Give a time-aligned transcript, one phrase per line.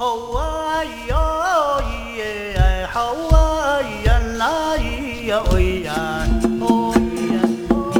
[0.00, 1.14] 好啊哟
[2.16, 2.24] 咿
[2.56, 5.92] 呀，好啊呀啦咿呀喂呀，
[6.58, 6.98] 哦咿
[7.34, 7.36] 呀
[7.68, 7.92] 哦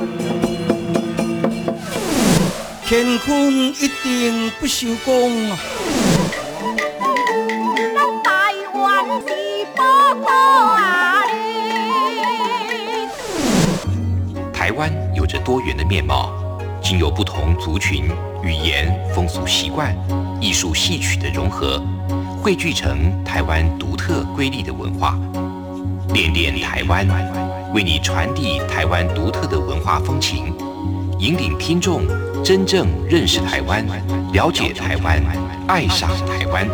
[2.89, 5.59] 乾坤一定不朽功啊！
[8.25, 9.29] 台湾是
[9.77, 9.85] 宝
[10.25, 11.23] 岛啊！
[14.55, 16.33] 台湾有着多元的面貌，
[16.83, 18.11] 经由不同族群、
[18.43, 19.95] 语言、风俗习惯、
[20.41, 21.83] 艺术戏曲的融合，
[22.41, 25.19] 汇聚成台湾独特瑰丽的文化。
[26.15, 27.07] 恋恋台湾，
[27.75, 30.53] 为你传递台湾独特的文化风情，
[31.19, 32.03] 引领听众
[32.43, 33.85] 真正认识台湾，
[34.33, 35.23] 了解台湾，
[35.69, 36.67] 爱上台湾。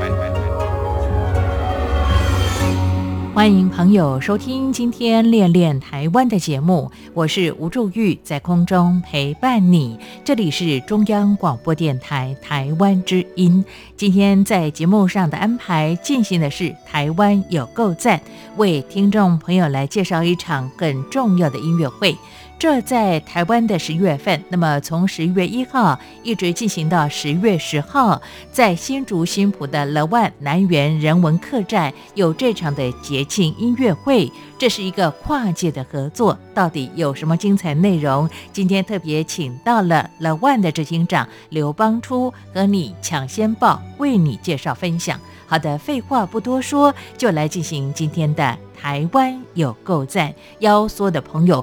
[3.37, 9.99] 欢迎朋友收听今天《恋恋台湾》的节目，我是吴祝玉，在空中陪伴你。
[10.25, 13.63] 这里是中央广播电台台湾之音。
[13.95, 18.19] 今天在节目上的安排进行的是“台湾有够赞”，
[18.57, 22.17] 为听众朋友来介绍一场很重要的音乐会。
[22.59, 34.33] 这在台湾的十月份，那么从十月一号一直进行到十月十号，在新竹新浦的乐万南园人文客栈有这场的节庆音乐会。
[34.59, 38.27] 这是一个跨界的合作，到底有什么精彩内容？
[38.55, 45.21] 今天特别请到了乐万的执行长刘邦初和你抢先报，为你介绍分享。
[45.47, 51.63] 好的，废话不多说，就来进行今天的台湾有够赞，邀所有的朋友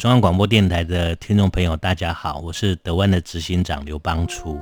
[0.00, 4.58] 中央广播电台的听众朋友，大家好，我是德万的执行长刘邦初，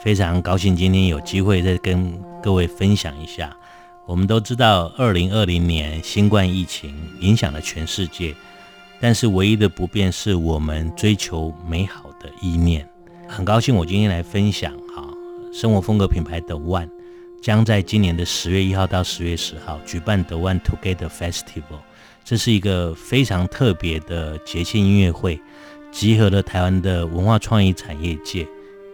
[0.00, 3.52] 非常高兴今天有机会再跟各位分享一下。
[4.06, 8.32] 我们都知道，二零二零年新冠疫情影响了全世界，
[9.00, 12.88] 但是唯一的不变是我们追求美好的意念。
[13.26, 15.04] 很高兴我今天来分享哈，
[15.52, 16.88] 生活风格品牌德 One
[17.42, 21.80] 将在今年的十月一号到十月十号举办德万 Together Festival。
[22.26, 25.40] 这是一个非常特别的节庆音乐会，
[25.92, 28.44] 集合了台湾的文化创意产业界、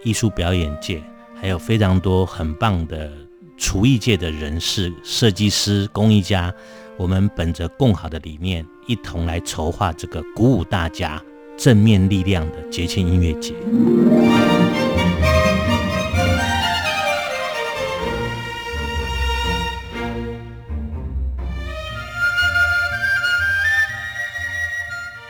[0.04, 1.03] 艺术表演界，
[1.41, 3.10] 还有非常多很棒的
[3.56, 6.53] 厨艺界的人士、设计师、工艺家。
[6.98, 11.19] 我们本着共好的理念，一同来筹划这个鼓舞大家、
[11.56, 13.54] 正面力量的节庆音乐节。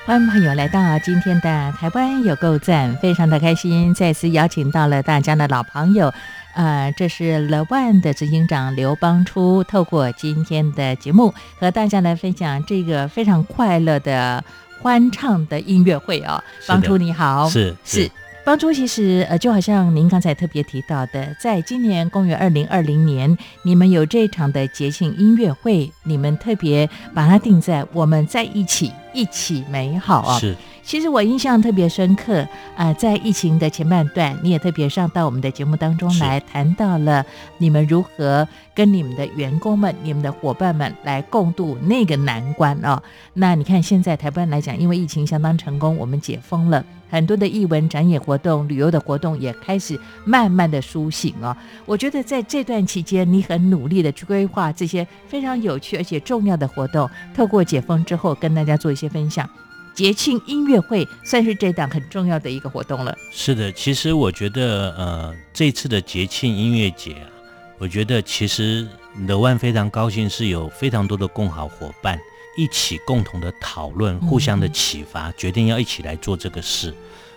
[0.05, 6.13] 欢迎朋友来到今天的台湾有够赞，非常的开心，再次邀请到了大家的老朋友，
[6.55, 14.43] 呃，这是 The One 的执行长刘邦初，透过今天的节目和大家来分享这个非常快乐的
[14.81, 16.43] 欢唱的音乐会哦。
[16.67, 18.11] 邦初你好，是是。
[18.45, 30.41] 邦初其实呃，就好像您刚才特别提到的，在今年公元二零二零年，你们有这场的节庆音乐会，你们特别把它定在我们在一起，一起美好啊、
[30.84, 37.25] 其实我印象特别深刻，呃，在疫情的前半段，你也特别上到我们的节目当中来，谈到了
[37.59, 43.00] 你们如何跟你们的员工们、你们的伙伴们来共度那个难关哦。
[43.34, 46.84] 那你看，现在台湾来讲，因为疫情相当成功，我们解封了。
[47.09, 51.54] 很多的艺文展演活动、旅游的活动也开始慢慢的苏醒哦。
[51.84, 59.49] 我觉得在这段期间，你很努力的去规划这些非常有趣而且重要的活动，透过解封之后跟大家做一些分享。
[59.95, 63.17] 节庆音乐会算是这档很重要的一个活动了。
[63.31, 67.29] 是的，其实我觉得，呃，这次的节庆音乐节啊，
[67.79, 68.89] 我觉得其实
[69.27, 72.19] 乐万非常高兴，是有非常多的共好伙伴
[72.56, 76.95] 一起共同的讨论，互相的启发，决定要一起来做这个事。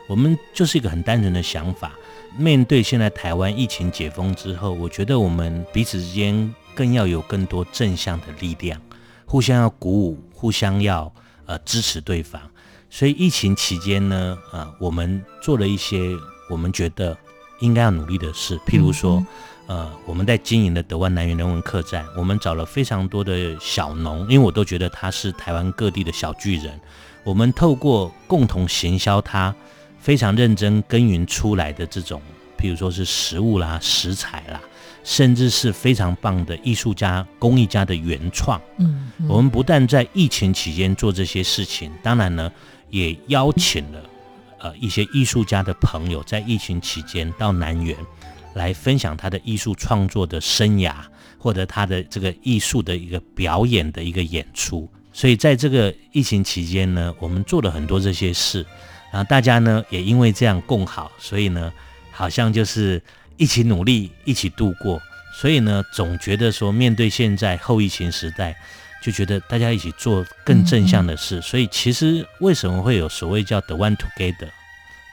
[0.08, 1.94] 我们就是一个很单纯的想法。
[2.38, 8.80] 面对现在台湾疫情解封之后，我觉得我们彼此之间更要有更多正向的力量，
[9.26, 11.12] 互相要鼓舞，互相要
[11.46, 12.42] 呃支持对方。
[12.90, 16.16] 所以疫情期间呢，呃，我们做了一些
[16.50, 17.18] 我们觉得
[17.60, 19.26] 应该要努力的事，譬如说，
[19.68, 26.80] 呃，我们在经营的德湾南园人文客栈，我们找了非常多的小农，因为我都觉得他是台湾各地的小巨人，
[27.24, 29.54] 我们透过共同行销他
[30.00, 32.22] 非常认真耕耘出来的这种，
[32.58, 34.60] 譬譬如说是食物啦、食材啦，
[35.06, 38.60] 甚至是非常棒的艺术家、工艺家的原创。
[38.78, 42.52] 嗯，嗯我们不但在疫情期间做这些事情，当然呢，
[42.90, 44.02] 也邀请了
[44.60, 47.96] 呃一些艺术家的朋友，在疫情期间到南园
[48.56, 50.96] 来分享他的艺术创作的生涯，
[51.38, 54.90] 或者他的这个艺术的一个表演的一个演出。
[55.14, 58.66] 所以在这个疫情期间呢，我们做了很多这些事，
[59.12, 61.72] 然后大家呢也因为这样共好，所以呢
[62.12, 63.02] 好像就是
[63.38, 65.02] 一起努力，一起度过。
[65.34, 68.56] 所以呢，总觉得说面对现在后疫情时代。
[69.04, 74.50] 就觉得大家一起做更正向的事，所以其实为什么会有所谓叫 “the one together”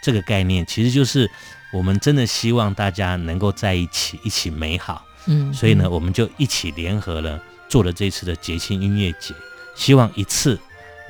[0.03, 1.31] 这个概念，其实就是
[1.71, 5.05] 我们真的希望大家能够在一起，一起美好。
[5.27, 7.39] 嗯，所以呢，我们就一起联合了
[7.69, 9.35] 做了这次的节庆音乐节，
[9.75, 10.59] 希望一次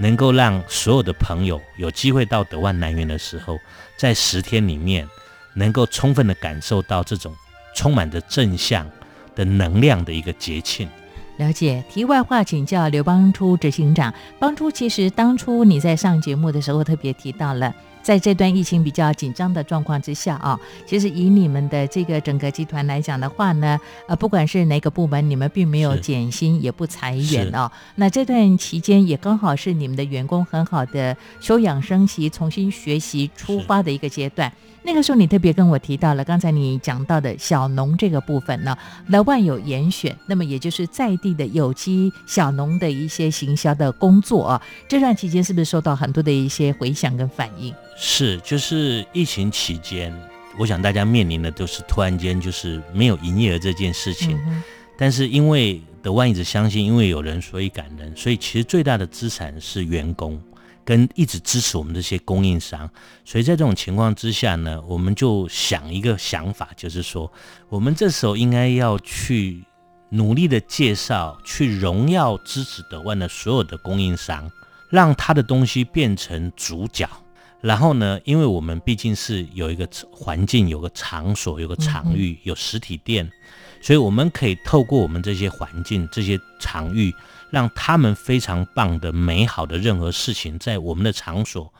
[0.00, 3.60] 能够让所有的朋友有机会到德万南园的时候，
[3.96, 5.08] 在十天里面
[5.54, 7.34] 能够充分的感受到这种
[7.74, 8.88] 充满着正向
[9.34, 10.88] 的能量的一个节庆。
[11.38, 11.82] 了解。
[11.88, 14.12] 题外话，请教刘邦初执行长。
[14.38, 27.72] 邦初，其实当初你在上节目的时候特别提到了，在这段疫情比较紧张的状况之下啊，其实以你们的这个整个集团来讲的话呢，呃，不管是哪个部门，你们并没有减薪，也不裁员是哦。
[27.96, 34.52] 那这段期间也刚好是你们的员工很好的休养生息、重新学习出发的一个阶段。
[34.84, 38.76] 那个时候你特别跟我提到了刚才你讲到的小农这个部分呢，
[39.08, 44.62] 老万有严选，那么也就是在地的有机小农的一些行销的工作啊。
[44.88, 47.74] 这段期间是不是受到很多的一些回响跟反应？
[47.96, 50.12] 是，就是疫情期间，
[50.58, 54.36] 我想大家面临的都是突然间就是没有营业额这件事情。
[54.46, 54.62] 嗯
[54.98, 60.40] 但是因为德万一直相信，因为有人所以感人，所以其实最大的资产是员工
[60.84, 62.88] 跟一直支持我们这些供应商。
[63.24, 67.30] 所以在这种情况之下呢，我们就想一个想法，就是说，
[67.68, 69.64] 我们这时候应该要去
[70.10, 74.50] 努力的介绍，去荣耀支持德万的所有的供应商，
[74.90, 77.08] 让他的东西变成主角。
[77.60, 83.30] 然后呢，因为我们毕竟是有一个环境、有个场所、有个场域、有实体店，
[83.80, 87.14] 所以我们可以透过我们这些环境、这些场域，
[87.52, 91.70] 让他们非常棒的、美好的任何事情，在我们的场所，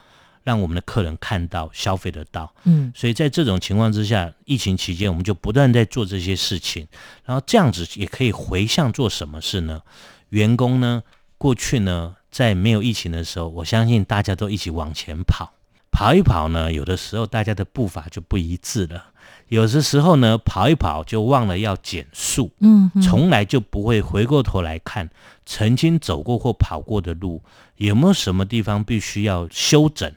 [0.44, 2.54] 让我们的客人看到、消费得到。
[2.64, 6.86] 嗯所以在这种情况之下，疫情期间我们就不断在做这些事情，
[7.24, 9.80] 然后这样子也可以回向做什么事呢？
[10.28, 11.02] 员工呢，
[11.38, 15.54] 过去呢，在没有疫情的时候，我相信大家都一起往前跑，
[15.90, 19.06] 跑一跑呢，有的时候大家的步伐就不一致了，
[19.52, 25.10] 有的时候呢，跑一跑就忘了要减速，嗯嗯从来就不会回过头来看
[25.44, 27.42] 曾经走过或跑过的路，
[27.76, 30.10] 有没有什么地方必须要修整，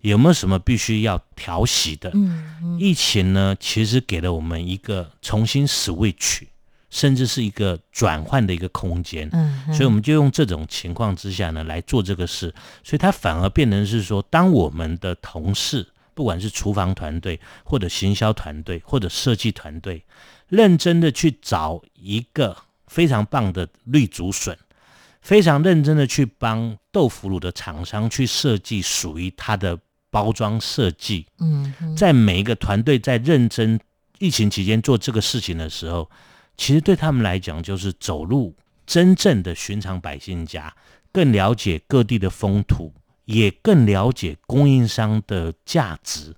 [0.00, 2.10] 有没有什么必须要调息的。
[2.14, 6.40] 嗯嗯疫情呢，其实给了我们一个重新 switch，
[6.90, 9.30] 甚至是一个转换的一个空间。
[9.32, 12.52] 嗯，所以我们就用这种情况之下呢来做这个事，
[12.82, 15.86] 所以它反而变成是说，当我们的同事，
[16.20, 20.04] 不管是厨房团队，或者行销团队，或者设计团队，
[20.48, 22.54] 认真的去找一个
[22.88, 24.54] 非常棒的绿竹笋，
[25.22, 29.78] 非常认真的去帮豆腐乳的厂商去设计属于它的
[30.10, 33.80] 包装设计，嗯嗯在每一个团队在认真
[34.18, 36.10] 疫情期间做这个事情的时候，
[36.58, 40.76] 其实对他们来讲就是走入真正的寻常百姓家，
[41.10, 42.92] 更了解各地的风土，
[43.30, 46.34] 也更了解供应商的价值。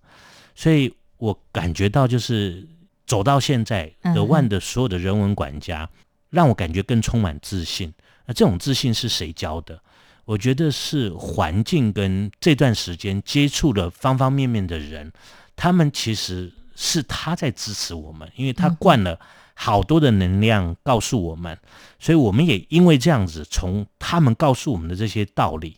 [0.54, 2.68] 所以我感觉到，就是
[3.06, 5.88] 走到现在，嗯德万的所有的人文管家，
[6.30, 7.92] 让我感觉更充满自信。
[8.26, 9.80] 那这种自信是谁教的？
[10.24, 15.12] 我觉得是环境跟这段时间接触了方方面面的人，
[15.56, 19.18] 他们其实是他在支持我们，因为他灌了
[19.54, 21.58] 好多的能量告诉我们，
[21.98, 25.76] 所以我们也因为这样子，从他们告诉我们的这些道理，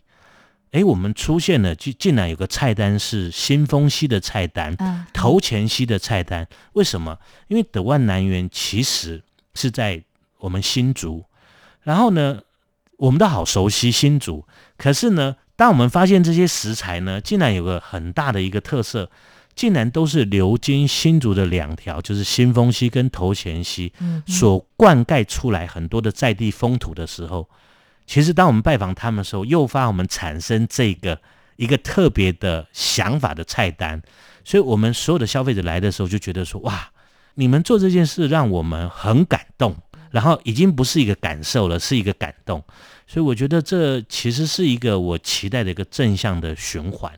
[0.75, 5.07] 诶，我们出现了，竟竟然有个菜单是新丰溪的菜单，嗯。
[5.13, 7.17] 头前溪的菜单，为什么？
[7.47, 9.23] 因为德万南园其实
[9.55, 10.03] 是在
[10.39, 11.25] 我们新竹，
[11.83, 12.41] 然后呢，
[12.97, 14.45] 我们都好熟悉新竹，
[14.77, 19.09] 可是呢，当我们发现这些食材呢，竟然有个很大的一个特色，
[19.55, 27.49] 竟然都是流经新竹的两条，就是新丰溪跟头前溪嗯所灌溉出来很多的在地风土的时候，
[28.07, 31.21] 其实当我们拜访他们的时候，诱发我们产生这个
[31.57, 34.03] 一个特别的想法的菜单，
[34.45, 36.91] 所以我们所有的消费者来的时候就觉得说，哇，
[37.35, 39.77] 你们做这件事让我们很感动，
[40.11, 42.63] 然后已经不是一个感受了，是一个感动，
[43.07, 47.13] 所以我觉得这其实是一个我期待的一个正向的循环。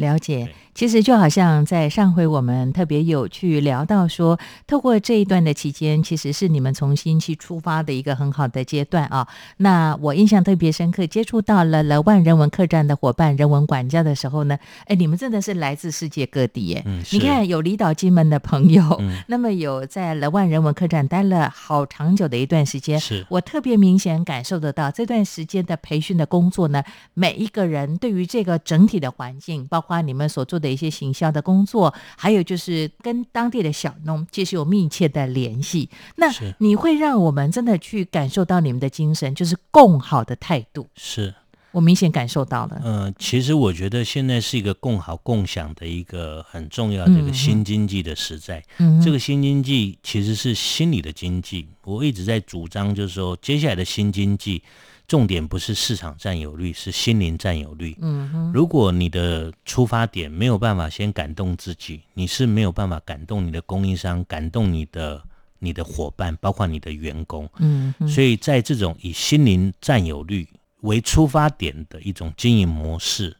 [0.00, 9.28] 了解，其实就好像在上回我们特别有去聊到说，透过这一段的期间，其实是你们重新去出发的一个很好的阶段啊。
[9.58, 16.82] 那我印象特别深刻，接触到了了万人文客栈的伙伴、人文管家的时候呢，哎，你们真的是来自世界各地耶。
[16.86, 19.18] 嗯，你看，有离岛金门的朋友，嗯。
[19.28, 23.26] 那么有在了万人文客栈待了好长久的一段时间，是。
[23.28, 35.88] 我特别明显感受得到这段时间的培训的工作呢，每一个人对于这个整体的环境，包括你们所做的一些行销的工作，还有就是跟当地的小农其实有密切的联系。
[36.16, 36.26] 那
[36.58, 41.34] 你会让我们真的去感受到你们的精神，就是共好的态度，是，
[41.72, 42.80] 我明显感受到了。
[42.84, 48.62] 呃，其实我觉得现在是一个共好共享的一个很重要的一嗯嗯个新经济的时代。
[48.78, 54.62] 嗯，这个新经济其实是心理的经济，我一直在主张，就是说接下来的新经济
[55.10, 57.96] 重点不是市场占有率，是心灵占有率。
[58.00, 65.20] 嗯哼，如果你的出发点没有办法先感动自己，你是没有办法感动你的供应商，感动你的
[65.58, 67.50] 你的伙伴，包括你的员工。
[67.58, 70.48] 嗯哼，所以在这种以心灵占有率
[70.82, 73.36] 为出发点的一种经营模式，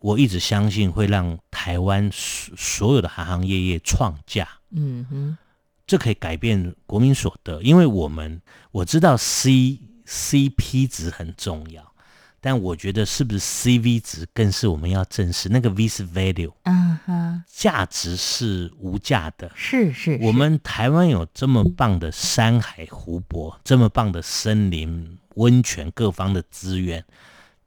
[0.00, 4.48] 我一直相信会让台湾所所有的行行业业创价。
[4.72, 5.38] 嗯哼，
[5.86, 11.92] 这可以改变国民所得，因为我们我知道 C CP 值很重要，
[12.40, 15.48] 但我觉得是不是 CV 值更是我们要正视。
[15.48, 19.50] 那个 V 是 value，啊哈，价值是无价的。
[19.54, 27.04] 是是，我们台湾有这么棒的山海湖泊，这么棒的森林、温泉各方的资源，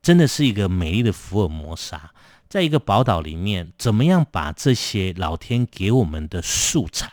[0.01, 2.12] 真的是一个美丽的福尔摩沙。
[2.48, 7.12] 在一个宝岛里面，怎么样把这些老天给我们的素材，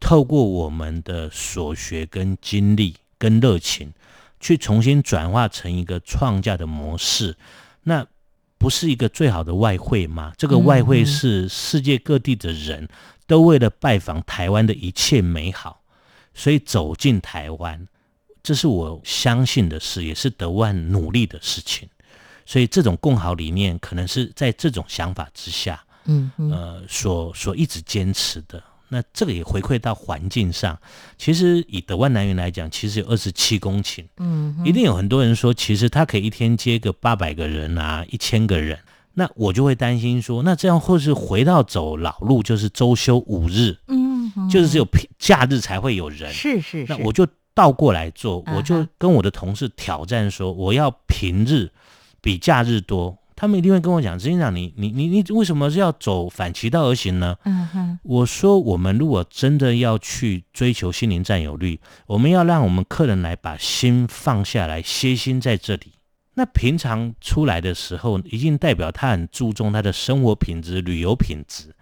[0.00, 3.92] 透过我们的所学、跟经历、跟热情，
[4.42, 7.34] 去重新转化成一个创价的模式，
[7.84, 8.04] 那
[8.58, 10.32] 不是一个最好的外汇吗？
[10.36, 12.86] 这个外汇是世界各地的人
[13.26, 15.80] 都为了拜访台湾的一切美好，
[16.34, 17.86] 所以走进台湾，
[18.42, 21.88] 这是我相信的事，也是德万努力的事情。
[22.44, 28.62] 所以这种共好理念，可能是在这种想法之下，嗯哼，呃，所所一直坚持的。
[28.92, 30.78] 那这个也回馈到环境上，
[31.16, 38.78] 其实以德万南园来讲，其实有二十七公顷，嗯，一定有很多人说，其实他可以一天接个八百个人啊，一千个人。
[39.14, 46.30] 那我就会担心说，那这样或是回到走老路，就是周休五日，嗯哼，就是只有平假日才会有人。
[46.30, 51.70] 是是是，那我就倒过来做，我就跟我的同事挑战说，我要平日
[52.20, 53.16] 比假日多。
[53.34, 57.36] 他们一定会跟我讲，执行长，你你你你为什么是要走反其道而行呢？
[57.44, 65.92] 嗯哼，我说，我们如果真的要去追求心灵占有率，我们要让我们客人来把心放下来，歇心在这里。
[66.34, 71.74] 那平常出来的时候，一定代表他很注重他的生活品质、旅游品质。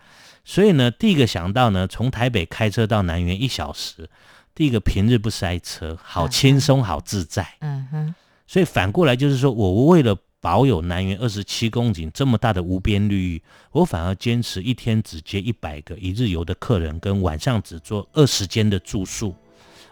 [0.45, 4.09] 所以呢，第一个想到呢，从台北开车到南园一小时，
[4.55, 7.47] 第一个平日不塞车，好轻松、好自在。
[7.61, 8.15] 嗯哼，
[8.47, 13.43] 所以反过来就是说，我为了保有南园二十七公顷这么大的无边绿域，
[13.73, 19.35] 我反而坚持一天只接一百个一日游的客人，跟晚上只做二十间的住宿。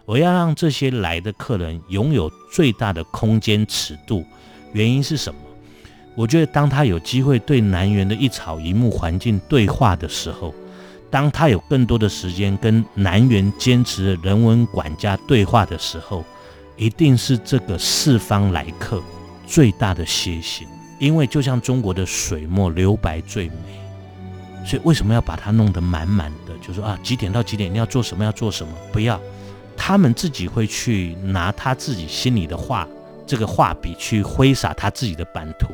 [0.05, 4.25] 我要让这些来的客人拥有最大的空间尺度。
[4.73, 5.39] 原因是什么？
[6.15, 10.51] 我觉得当他有机会对南园的一草一木环境对话的时候，
[11.11, 16.25] 当他有更多的时间跟南园坚持的人文管家对话的时候，
[16.75, 18.99] 一定是这个四方来客
[19.49, 20.67] 最大的歇息。
[20.99, 23.55] 因为就像中国的水墨留白最美，
[24.65, 26.53] 所以为什么要把它弄得满满的？
[26.61, 28.73] 就说啊，几点到几点你要做什么，要做什么？
[28.91, 29.17] 不要，
[29.77, 32.85] 他们自己会去拿他自己心里的画，
[33.25, 35.69] 这个画笔去挥洒他自己的版图。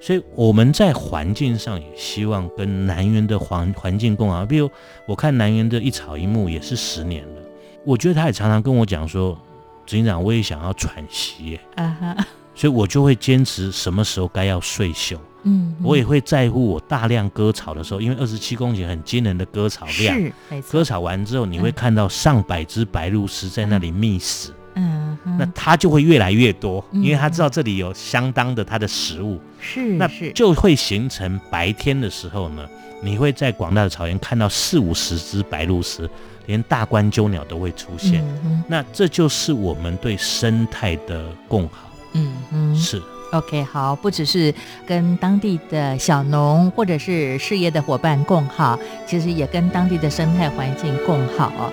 [0.00, 4.46] 所以我们在环境上也希望跟南园的环环境共啊。
[4.48, 4.70] 比如
[5.06, 7.42] 我看南园的一草一木也是十年了，
[7.84, 9.38] 我觉得他也常常跟我讲说，
[9.84, 15.18] 执行长我也想要喘息耶，啊哈，所以我就会坚持什么时候该要睡休。
[15.46, 24.52] 嗯，我也会在乎我大量割草的时候，因为二十七公顷很惊人的割草量，是没，割草完之后你会看到上百只白鹭鸶在那里觅食。
[24.76, 27.02] 嗯哼，那它就会越来越多，嗯。
[27.02, 30.32] 因为它知道这里有相当的它的食物，是那是。
[30.32, 32.66] 就会形成白天的时候呢，
[33.02, 36.08] 你会在广大的草原看到四五十只白鹭鸶，
[36.46, 38.24] 连大冠鸠鸟都会出现。
[38.44, 38.64] 嗯。
[38.66, 42.74] 那这就是我们对生态的共好，嗯哼。
[42.74, 43.02] 是。
[43.32, 44.54] OK，好，不只是
[44.86, 48.78] 跟当地的小农或者是事业的伙伴共好，
[49.08, 51.72] 其实也跟当地的生态环境共好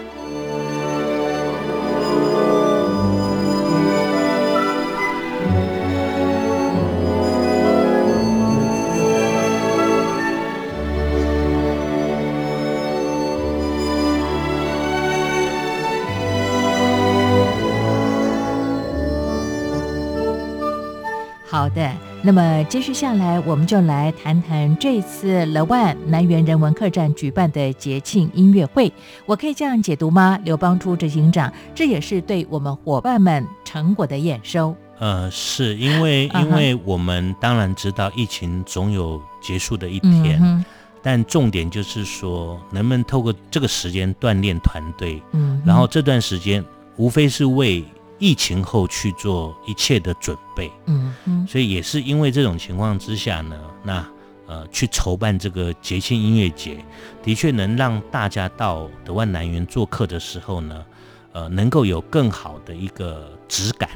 [21.74, 28.92] 的，那么接续下来，我们就来谈谈这次乐万南园人文客栈举办的节庆音乐会。
[29.26, 30.40] 我可以这样解读吗？
[30.44, 34.76] 刘邦初执行长，这也是对我们伙伴们成果的验收。
[35.00, 40.64] 呃，是因为因为我们当然知道疫情总有结束的一天，嗯
[41.04, 46.64] 但重点就是说，能不能透过这个时间锻炼团队，嗯，然后这段时间
[46.98, 47.84] 无非是为。
[48.22, 54.08] 疫情后去做一切的准备，嗯嗯，所以也是因为这种情况之下呢，那
[54.46, 56.86] 呃去筹办这个节庆音乐节，
[57.24, 60.86] 的确能让大家到德万南园做客的时候呢，
[61.32, 63.90] 呃，能够有更好的一个质感，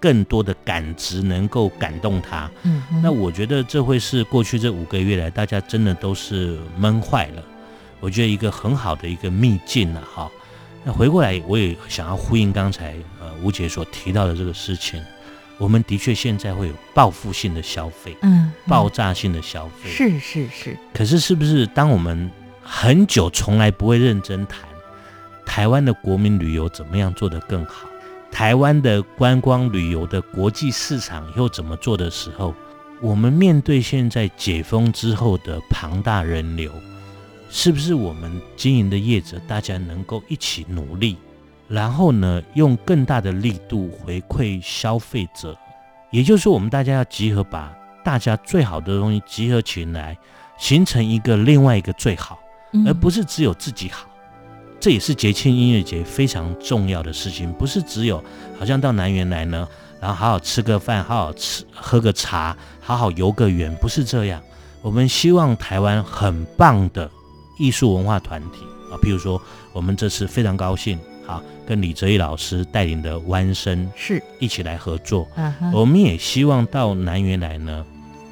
[0.00, 2.50] 更多的感知能够感动他。
[2.64, 7.42] 嗯，那我觉得这会是过去这五个月来大家真的都是闷坏了，
[8.00, 10.28] 我觉得一个很好的一个秘境了哈。
[10.86, 15.02] 那回过来，我也想要呼应刚才呃吴姐所提到的这个事情，
[15.58, 20.76] 我们的确现在会有报复性的消费，嗯，爆炸性的消费，是是是。
[20.94, 22.30] 可是是不是当我们
[22.62, 24.60] 很久从来不会认真谈
[25.44, 27.88] 台湾的国民旅游怎么样做得更好，
[28.30, 32.54] 台湾的观光旅游的国际市场又怎么做的时候，
[33.00, 36.70] 我们面对现在解封之后的庞大人流。
[37.48, 41.16] 是不是我们经营的业者，大家能够一起努力，
[41.68, 45.56] 然后呢，用更大的力度回馈消费者？
[46.10, 47.72] 也就是说，我们大家要集合，把
[48.04, 50.16] 大家最好的东西集合起来，
[50.58, 52.38] 形成一个另外一个最好，
[52.86, 54.08] 而不是只有自己好。
[54.78, 58.22] 这也是节庆音乐节非常重要的事情，不是只有
[58.58, 59.66] 好像到南园来呢，
[60.00, 64.40] 然后好好吃个饭，好好吃喝个茶，好好游个园，不是这样。
[64.82, 67.10] 我们希望台湾很棒的。
[67.56, 69.40] 艺术文化团体啊，譬如说，
[69.72, 75.26] 我们这次非常高兴，啊跟李哲义老师带领的弯声是一起来合作。
[75.72, 77.84] 我们也希望到南园来呢，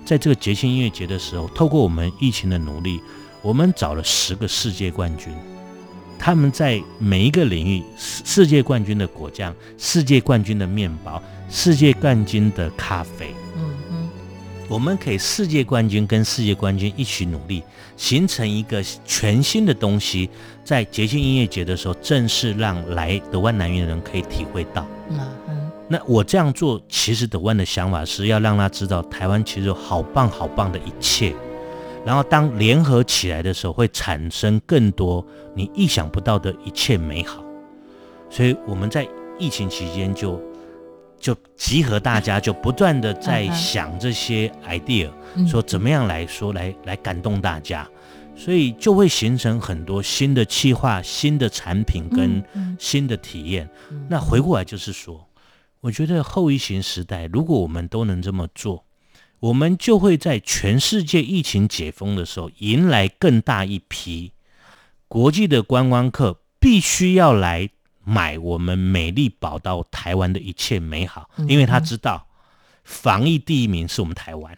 [0.04, 3.00] 在这个节庆音乐节的时候，透过我们疫情的努力，
[3.42, 5.32] 我们找了十个世界冠军，
[6.18, 13.34] 他们在每一个领域，世界冠军的果酱、世界冠军的面包、世界冠军的咖啡。
[14.66, 17.62] 我们可以世界冠军跟世界冠军一起努力，
[17.96, 20.30] 形成一个全新的东西，
[20.64, 24.86] 在节庆音乐节的时候，正式让来德湾南园的人可以体会到。
[25.10, 31.34] 嗯，那我这样做，其实德湾的想法是要让他知道，台湾其实有好棒好棒的一切。
[32.04, 35.24] 然后当联合起来的时候，会产生更多
[35.54, 37.44] 你意想不到的一切美好。
[38.30, 39.06] 所以我们在
[39.38, 40.40] 疫情期间就。
[41.24, 45.10] 就集合大家，就不断的在想这些 idea，
[45.48, 47.88] 说怎么样来说来来感动大家，
[48.36, 52.44] 所以就会形成很多新的企划、新的产品跟
[52.78, 53.66] 新的体验。
[54.06, 55.26] 那回过来就是说，
[55.80, 58.84] 我觉得后疫情时代，如果我们都能这么做，
[59.40, 64.32] 我们就会在全世界疫情解封的时候，迎来更大一批
[65.08, 67.70] 国际的观光客，必须要来。
[68.04, 72.26] 买我们美丽宝岛台湾的一切美好，因为他知道
[72.84, 74.56] 防疫第一名是我们台湾。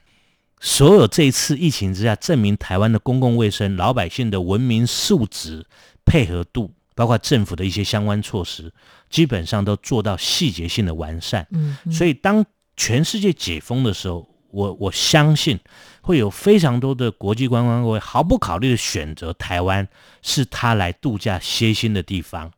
[0.59, 5.67] 所有这一次疫情之下，证明台湾的公共卫生、老百姓的文明素质、
[6.05, 8.73] 配合度，包括政府的一些相关措施，
[9.11, 11.47] 基本上都做到细节性的完善。
[11.51, 12.45] 嗯，所以当
[12.77, 15.61] 全世界解封的时候，我我相信
[16.01, 19.87] 会有非常多的国际观光会毫不考虑的选择台湾，
[20.23, 22.51] 是他来度假歇心的地方。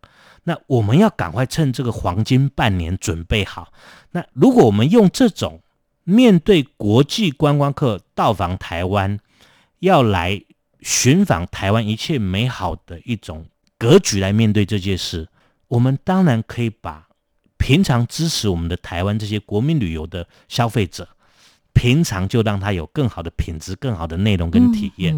[0.48, 3.70] 那我们要赶快趁这个黄金半年准备好。
[4.12, 5.60] 那如果我们用这种
[6.04, 9.18] 面对国际观光客到访台湾，
[9.80, 10.42] 要来
[10.80, 13.44] 寻访台湾一切美好的一种
[13.76, 15.28] 格局来面对这件事，
[15.68, 17.08] 我们当然可以把
[17.58, 21.06] 平常支持我们的台湾这些国民旅游的消费者。
[21.78, 25.14] 平常就让他有更好的品质、更好的内容跟体验。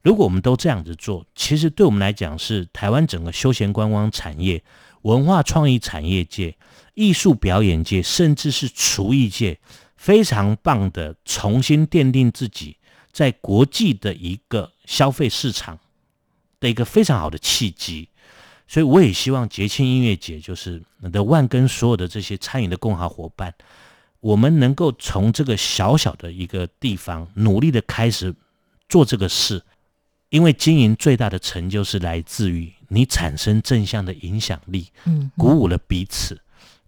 [0.00, 4.64] 如果我们都这样子做，其实对我们来讲是台湾整个休闲观光产业、
[5.02, 6.56] 文化创意产业界、
[6.94, 9.58] 艺术表演界，甚至是厨艺界，
[9.94, 12.78] 非常棒的重新奠定自己
[13.12, 15.78] 在国际的一个消费市场
[16.60, 18.08] 的一个非常好的契机。
[18.66, 20.82] 所以，我也希望节庆音乐节就是
[21.12, 23.52] 的万跟所有的这些餐饮的共好伙伴。
[24.20, 28.34] 我们能够从这个小小的一个地方努力的开始
[28.88, 29.62] 做这个事，
[30.28, 36.38] 因为经营最大的成就是来自于你产生正向的影响力，嗯，鼓舞了彼此，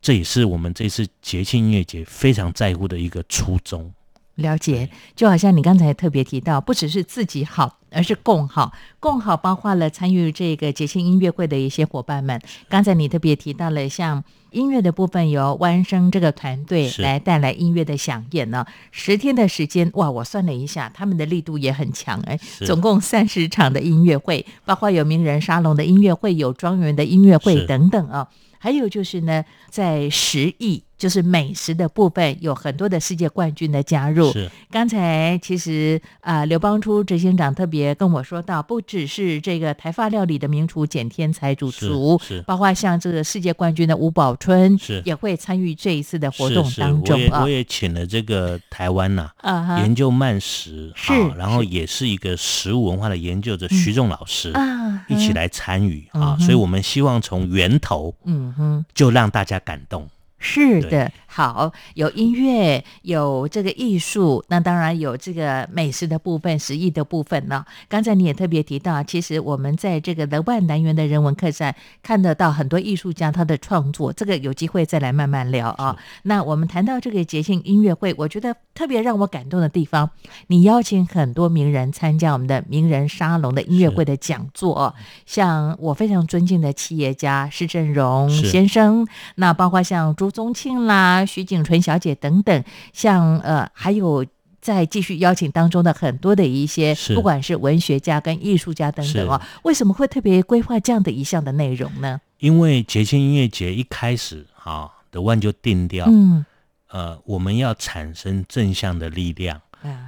[0.00, 3.92] 这也是我们这次节庆音乐节非常在乎的一个初衷。
[4.36, 8.72] 了解，就好像你刚才特别提到，不只是自己好，而是共好。
[8.98, 12.40] 共好包括了参与这个节庆音乐会的一些伙伴们。
[12.68, 18.64] 刚才你特别提到了，像音乐的部分由弯声这个团队来带来音乐的响宴呢。
[18.90, 28.26] 十天的时间，哇，我算了一下，他们的力度也很强哎，总共三十场的音乐会，包括有名人沙龙的音乐会，有庄园的音乐会等等啊。
[28.58, 30.84] 还有就是呢，在十亿。
[31.02, 34.30] 就是美食的部分有很多的世界冠军的加入。
[34.30, 47.42] 是，刚才其实啊，刘邦初执行长特别跟我说到，不只是这个台发料理的名厨简天才主厨，是，包括像这个世界冠军的吴宝春，是，也会参与这一次的活动当中啊。
[47.42, 56.36] 我也请了这个台湾呐，啊研究慢食，是，然后也是一个食物文化的研究者徐仲老师啊，一起来参与啊。
[56.38, 60.08] 所以我们希望从源头，嗯哼，就让大家感动。
[60.42, 61.10] 是的。
[61.34, 67.64] 好，有音乐，有这个艺术，那当然有这个美食的部分、食艺的部分呢。
[67.88, 75.96] 刚才你也特别提到，其实我们在这个德万南园的人文客栈看得到很多艺术家他的创作，这个有机会再来慢慢聊啊。
[76.24, 80.10] 那我们谈到这个节庆音乐会，我觉得特别让我感动的地方，
[80.48, 91.21] 你邀请很多名人参加我们的名人沙龙的音乐会的讲座，像我非常尊敬的企业家施正荣先生，那包括像朱宗庆啦。
[91.26, 94.24] 徐景纯小姐等等，像呃，还有
[94.60, 102.20] 在继续邀请当中的很多的一些，不管是文学家跟艺术家等等哦，为什么会特别规划这样的一项的内容呢？
[102.38, 106.44] 因为节庆音乐节一开始啊，的万就定掉，嗯，
[106.88, 109.60] 呃，我们要产生正向的力量，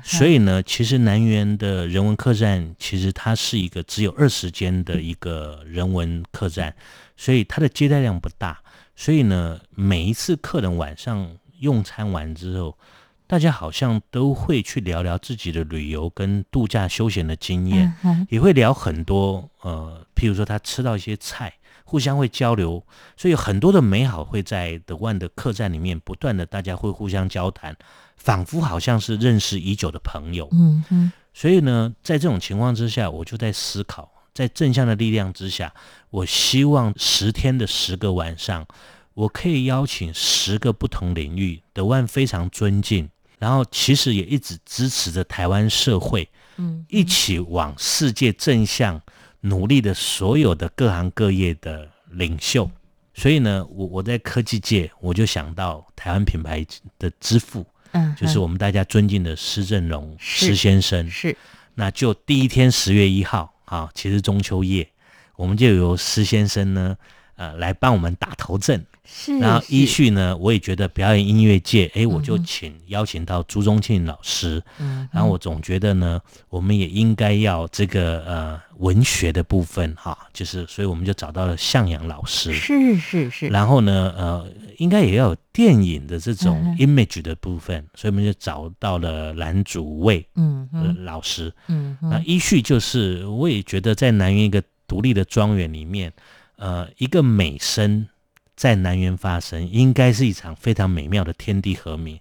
[0.03, 6.74] 所以呢，其实南园的人文客栈其实它是一个只有二十间的一个人文客栈，
[7.16, 8.61] 所以它的接待量不大。
[8.96, 12.78] 所以呢，每一次客人晚上用餐完之后，
[13.26, 17.92] 大家好像都会去聊聊自己的旅游跟度假休闲的经验，
[18.28, 21.52] 也会聊很多呃，譬如说他吃到一些菜，
[21.85, 22.85] 互相会交流，
[23.16, 27.76] 所以很多的美好会在德万的客栈里面不断的，大家会互相交谈，
[28.16, 30.48] 仿佛好像是认识已久的朋友。
[30.52, 31.12] 嗯嗯。
[31.33, 34.09] 所以呢，在这种情况之下，我就在思考。
[34.35, 35.73] 在正向的力量之下，
[36.11, 38.66] 我希望十天的十个晚上，
[39.14, 49.01] 我可以邀请十个不同领域德万非常尊敬，然后其实也一直支持着台湾社会，嗯，一起往世界正向
[49.42, 52.68] 努力的所有的各行各业的领袖。
[53.14, 56.66] 所以呢，我我在科技界，我就想到台湾品牌
[56.99, 61.37] 的之父，嗯，就是我们大家尊敬的施正荣施先生，是，
[61.77, 63.54] 那就第一天十月一号。
[63.64, 64.88] 啊，其实中秋夜，
[65.37, 66.96] 我们就由施先生呢，
[67.37, 68.85] 呃，来帮我们打头阵。
[69.07, 74.62] 是，然后依序呢，我也觉得表演音乐界，哎，我就请邀请到朱宗庆老师。
[74.79, 82.53] 嗯，然后我总觉得呢，我们也应该要这个呃文学的部分哈，就是所以我们就找到了向阳老师。
[82.55, 83.49] 是是是。
[83.49, 90.67] 然后呢，呃，应该也要有电影的这种 image 的部分，所以我们就找到了蓝祖蔚嗯
[91.05, 91.53] 老师。
[91.69, 96.11] 嗯，那依序就是，我也觉得在南园一个独立的庄园里面，
[96.57, 98.09] 呃，一个美声。
[98.57, 102.19] 在南园发生，应该是一场非常美妙的天地和鸣。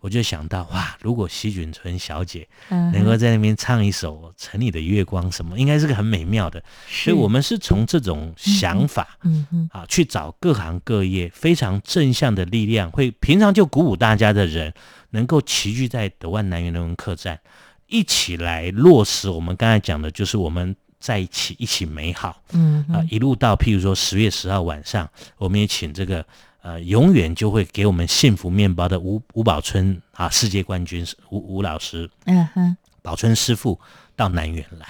[0.00, 6.62] 我就想到，哇，如果席锦纯小姐能够在那边唱一首《城里的月光》，什么，应该是个很美妙的。
[6.86, 14.74] 所以，我们是从这种想法，嗯嗯，啊，去找各行各业非常正向的力量，会平常就鼓舞大家的人，
[15.12, 17.40] 能够齐聚在德万南园人文客栈，
[17.86, 20.76] 一起来落实我们刚才讲的，就是我们。
[21.04, 26.24] 在一起，一起美好，嗯啊，一路到譬如说十月十号晚上，我们也请这个
[26.62, 33.78] 呃，永远就会给我们幸福面包的吴吴宝春啊，世界冠军吴吴老师，嗯哼，宝春师傅
[34.16, 34.86] 到南园来，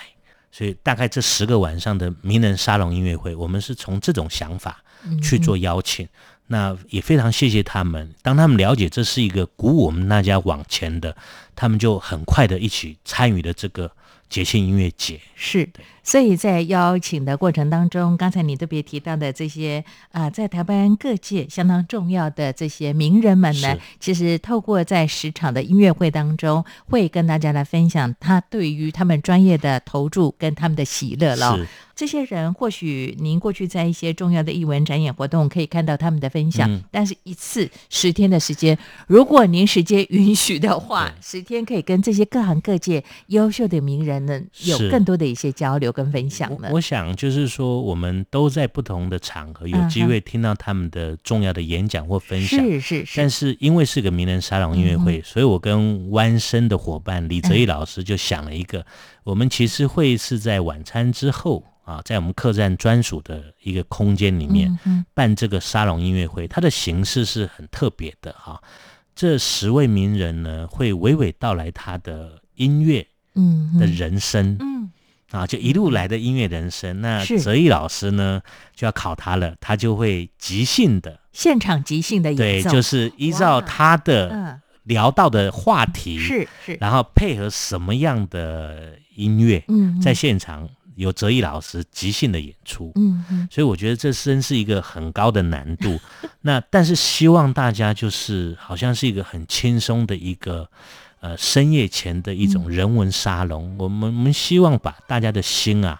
[0.53, 4.85] 所以大概这十个晚上的名人沙龙音乐会，我们是从这种想法
[5.20, 6.07] 去做邀请，
[6.46, 11.16] 那也非常谢谢他们，当他们了解这是一个鼓舞我们大家往前的，
[11.57, 13.90] 他们就很快的一起参与了这个。
[14.31, 15.20] 节庆音乐节。
[15.37, 15.68] 是，
[16.05, 31.59] 所以在邀请的过程当中，刚才你特别提到的这些啊，在台湾各界相当重要的这些名人们呢，其实透过在十场的音乐会当中，会跟大家来分享他对于他们专业的投注跟他们的喜乐了。
[31.97, 46.69] 这些人或许您过去在一些重要的艺文展演活动可以看到他们的分享，但是一次十天的时间，如果您时间允许的话，十天可以跟这些各行各界优秀的名人呢有更多的一些交流，跟分享呢？
[46.73, 53.17] 我想就是说，我们都在不同的场合有机会听到他们的重要的演讲或分享，是是是。
[53.17, 58.85] 但是因为是个名人沙龙音乐会，所以我跟弯生的伙伴李泽义老师就想了一个，
[59.23, 64.77] 我们其实会是在晚餐之后啊，在我们客栈专属的一个空间里面
[65.15, 68.61] 办这个沙龙音乐会，它的形式是很特别的哈。
[69.15, 74.74] 这十位名人呢，会娓娓道来他的音乐嗯的人生嗯
[75.35, 77.01] 啊，就一路来的音乐人生。
[77.01, 78.40] 那泽毅老师呢，
[78.75, 90.68] 就要考他了，他就会即兴的现场即兴的对，就是依照他的聊到的话题是是，然后配合什么样的音乐嗯，在现场。
[90.97, 95.99] 有泽毅老师即兴的演出，嗯嗯，所以我觉得这真是一个很高的难度。
[96.42, 100.70] 那但是希望大家就是好像是一个很轻松的一个
[101.25, 103.75] 呃深夜前的一种人文沙龙。
[103.79, 105.99] 我们我们希望把大家的心啊，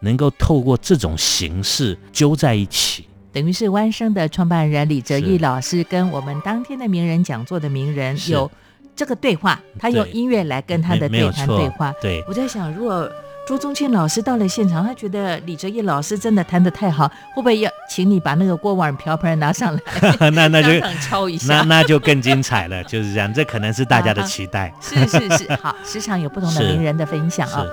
[0.00, 3.06] 能够透过这种形式揪在一起。
[3.32, 8.50] 等于是弯生的创办人李哲义老师跟我们当天的名人讲座的名人有
[8.96, 11.94] 这个对话，他用音乐来跟他的对谈对话。
[12.02, 13.08] 对，我在想如果。
[13.46, 20.30] 朱宗庆老师到了现场，他觉得李哲毅老师真的弹得太好，会不会要请你把那个锅碗瓢盆拿上来？
[20.32, 22.82] 那那就 敲一下，那 那就更精彩了。
[22.84, 24.72] 就是这样，这可能是大家的期待。
[24.80, 27.66] 是是是，好，时常有不同的名人的分享啊。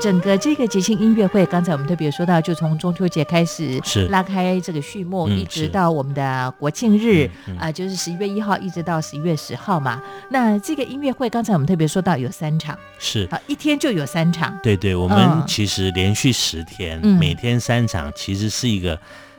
[0.00, 7.28] 整个这个节庆音乐会，刚才我们特别说到，就从中秋节开始是拉开这个序幕，一直到我们的国庆日
[7.58, 10.00] 啊，就是十一月一号一直到十一月十号嘛。
[10.30, 14.58] 那这个音乐会，刚才我们特别说到有三场，是啊，一天就有三场。
[14.62, 18.98] 对对，我们其实连续十天，每天三场，其实是一个。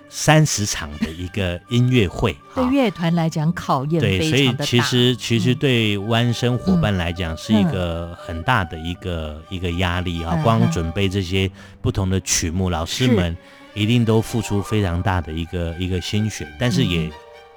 [0.09, 10.39] 三十场的一个音乐会， 对乐团来讲考验对，所以其实其实对弯生伙伴来讲是一个很大的一个一个压力啊。
[10.43, 11.49] 光准备这些
[11.81, 13.35] 不同的曲目，老师们
[13.73, 17.09] 一定都付出非常大的一个一个心血，但是也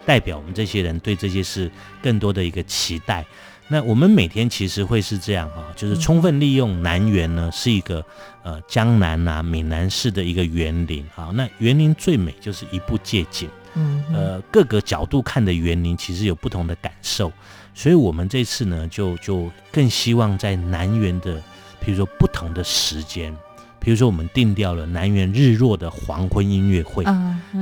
[0.04, 1.70] 代表我们这些人对这些事
[2.02, 3.24] 更多的一个期待。
[3.72, 8.04] 那我们每天其实会是这样啊，就是充分利用南园呢，是一个
[8.42, 11.30] 呃江南啊闽南市的一个园林啊。
[11.32, 17.32] 那园林最美就是一步借景，嗯，呃各个角度看的园林其实有不同的感受，
[17.72, 21.40] 所以我们这次呢就就更希望在南园的，
[21.78, 23.32] 比如说不同的时间，
[23.78, 27.04] 比如说我们定掉了南园日落的黄昏音乐会，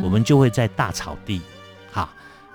[0.02, 1.42] 我们就会在大草地。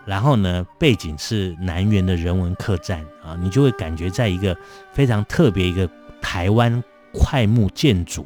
[0.05, 4.57] 然后呢，背景是南园的人文客栈啊，你就会感觉在一个
[4.91, 5.89] 非常特别一个
[6.21, 8.25] 台湾快木建筑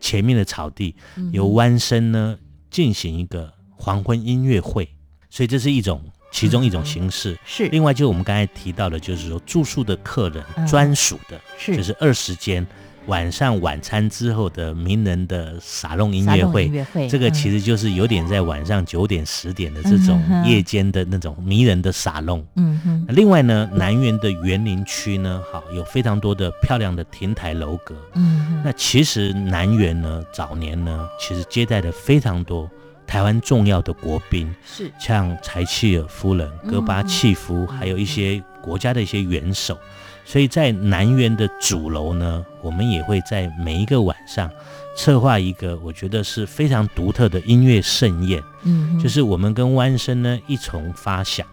[0.00, 0.94] 前面的草地，
[1.32, 2.38] 由弯身呢
[2.70, 4.88] 进行一个黄昏音乐会，
[5.30, 7.38] 所以这是一种其中一种形式。
[7.44, 12.66] 是，另外就是我们刚才提到的，就是说住宿的客人专属的，是，就是二十间。
[13.06, 16.70] 晚上晚餐之后的名人的撒弄音乐会，
[17.08, 22.44] 这个其实就是有点在晚上九点十点的这种夜间的那种迷人的撒弄。
[22.56, 23.06] 嗯哼。
[23.08, 27.94] 另外呢，南园的园林区呢，好有非常多的漂亮的亭台楼阁。
[28.14, 32.68] 嗯那其实南园呢，早年呢，其实接待了非常多
[33.06, 39.78] 台湾重要的国宾，是像柴契尔夫人、戈巴契夫，还有一些国家的一些元首。
[40.26, 44.50] 所以在南园的主楼呢，我们也会在每一个晚上
[44.96, 48.42] 策划一个我觉得是非常独特的音乐盛宴。
[48.64, 51.46] 嗯，就是我们跟弯生呢一同发响，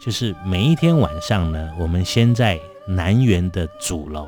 [0.00, 4.26] 就是每一天晚上呢，我们先在南园的主楼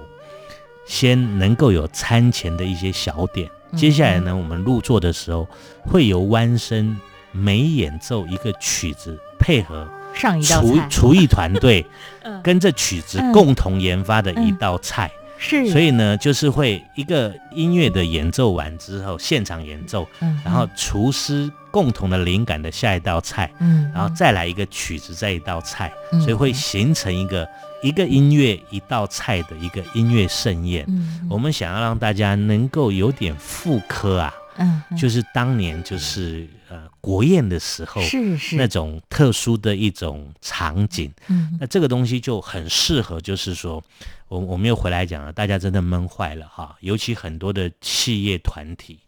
[0.86, 5.48] 先能够有餐前的一些小点，接下来呢，我们入座的时候
[5.82, 6.96] 会由弯生
[7.32, 9.88] 每演奏一个曲子配合。
[10.12, 11.86] 上一道厨厨艺团队
[12.42, 20.06] 跟着曲子共同研发的一道菜，是，所以呢，就是会一个音乐的演奏完之后，现场演奏，
[20.44, 27.48] 然后厨师共同的灵感的下一道菜，嗯，然后再来一个曲子，再一道菜，所以会形成一个
[27.82, 30.86] 一个音乐一道菜的一个音乐盛宴。
[31.28, 34.34] 我们想要让大家能够有点复刻啊。
[34.60, 41.10] 嗯，就是当年就是呃国宴的时候，是是那种特殊的一种场景。
[41.28, 43.82] 嗯，那这个东西就很适合，就是说，
[44.28, 49.00] 我我们又回来讲了，大家真的闷坏了哈，尤其很多的企业团体，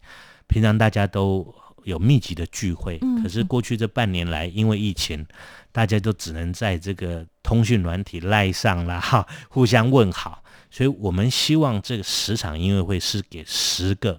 [0.47, 5.27] 平常大家都有密集的聚会，可是过去这半年来，因为疫情，
[5.71, 10.43] 大家都只能在这个通讯软体赖上啦哈，互相问好。
[10.71, 14.19] 所以我们希望这个十场音乐会是给十个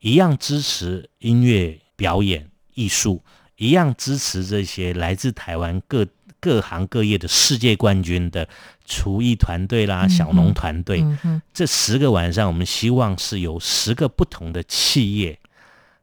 [0.00, 3.22] 一样支持音乐表演艺术，
[3.56, 6.06] 一样支持这些来自台湾各
[6.38, 8.48] 各行各业的世界冠军的
[8.84, 11.00] 厨艺团队啦、小农团队。
[11.24, 15.38] 嗯，这十个晚上，我们希望是有十个不同的企业，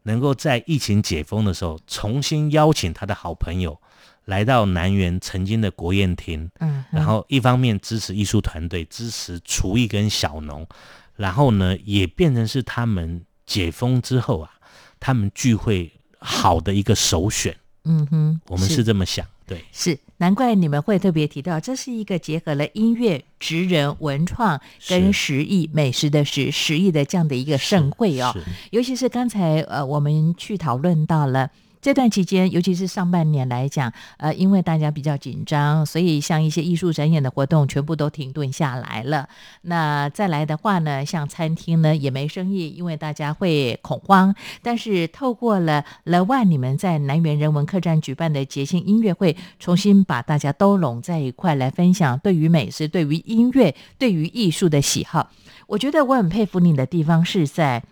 [0.03, 3.79] 能够在疫情解封的时候，重新邀请他的好朋友
[4.25, 10.67] 来到南园曾经的国宴厅，嗯，然后一方面支持艺术团队，支持厨艺跟小农，
[11.15, 14.51] 然后呢，也变成是他们解封之后啊，
[14.99, 17.57] 他们聚会好的一个首选。
[17.85, 19.65] 嗯哼，我们是这么想，对。
[19.71, 28.33] 是，难怪你们会特别提到，这是一个结合了音乐、职人、文创跟食艺、美食的食食艺的这样的一个盛会哦。
[28.71, 31.51] 尤其是刚才呃，我们去讨论到了。
[31.83, 39.27] 这段期间，尤其是上半年来讲，呃，因为大家比较紧张，所以像一些艺术展演的活动全部都停顿下来了。
[39.63, 44.33] 那再来的话呢，像餐厅呢也没生意，因为大家会恐慌。
[44.61, 55.29] 但是透过了 The One 你们在南园人文客栈举办的节庆音乐会，重新把大家都拢在一块来分享对于美食、对于音乐、对于艺术的喜好。
[55.67, 57.83] 我觉得我很佩服你的地方是在。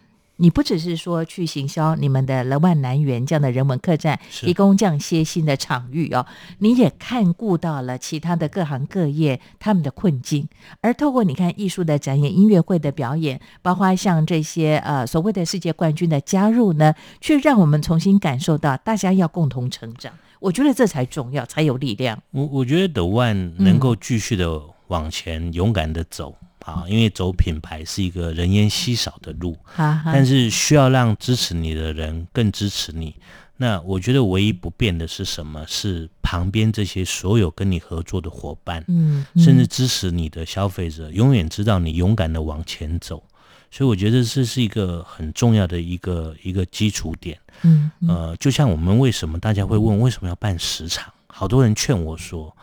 [0.42, 6.26] 你不只是说去行销你们的乐万南园这样的人文客栈，提供这样些新的场域哦，
[6.58, 10.48] 你也看顾到了其他的各行各业他们的困境，
[10.82, 20.12] 而透过你看艺术的展演、音乐会的表演，包括像这些呃所谓的世界冠军的加入呢，却让我们重新感受到大家要共同成长。
[20.40, 22.20] 我觉得这才重要，才有力量。
[22.32, 33.16] 我我觉得德万能够继续的往前，勇敢的走啊，因为走品牌是一个人烟稀少的路，但是需要让支持你的人更支持你。
[33.58, 35.64] 那我觉得唯一不变的是什么？
[35.68, 43.24] 是旁边这些所有跟你合作的伙伴，嗯，甚至支持你的消费者，永远知道你勇敢的往前走。
[43.70, 47.40] 所以我觉得这是一个很重要的一个一个基础点。
[47.62, 51.14] 嗯嗯呃，就像我们为什么大家会问为什么要办十场？
[51.28, 52.56] 好多人劝我说：“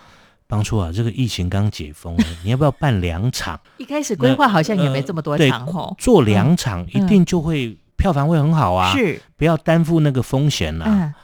[0.48, 3.60] 帮初啊，这个疫情刚解封了， 你要不要办两场？
[3.76, 11.14] 一开始规划好像也没这么多对场哦，做两场一定就会票房会很好啊，是，不要担负那个风险啦、嗯。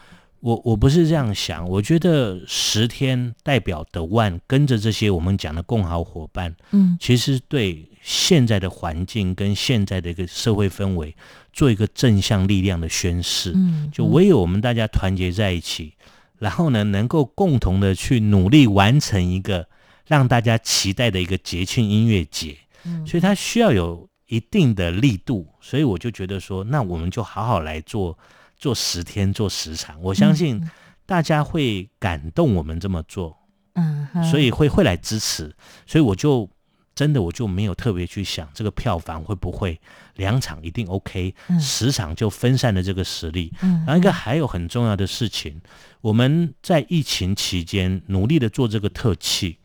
[0.41, 6.99] 我我不是这样想，我觉得十天代表的万跟着这些我们讲的共好伙伴，嗯。
[7.01, 11.17] 其实对现在的环境跟现在的一个社会氛围
[11.51, 13.53] 做一个正向力量的宣示。
[13.55, 15.95] 嗯，就唯有我们大家团结在一起，
[16.39, 19.69] 然后呢，能够共同的去努力完成一个
[20.07, 23.07] 让大家期待的一个节庆音乐节，嗯。
[23.07, 28.19] 所以它需要有一定的力度，所以我就觉得说，那我们就好好来做
[28.57, 30.61] 做十天做十场，我相信
[31.07, 33.37] 大家会感动我们这么做，
[33.75, 35.55] 嗯哼，所以会会来支持，
[35.87, 36.49] 所以我就
[36.95, 39.81] 真的我就没有特别去想这个票房会不会
[40.15, 43.53] 两场一定 OK，、嗯十场就分散了这个实力。
[43.63, 45.61] 嗯然后一个还有很重要的事情，
[46.01, 49.59] 我们在疫情期间努力的做这个特气，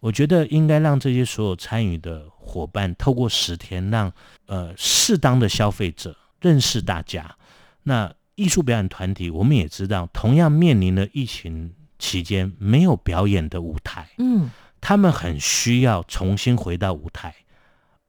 [0.00, 4.12] 我觉得应该让这些所有参与的伙伴，透过十天让
[4.46, 7.36] 呃适当的消费者认识大家。
[7.84, 14.50] 那艺术表演团体，我们也知道，同样面临了疫情期间没有表演的舞台，嗯
[14.82, 17.34] 他们很需要重新回到舞台，